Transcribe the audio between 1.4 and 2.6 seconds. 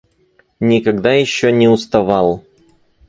не уставал.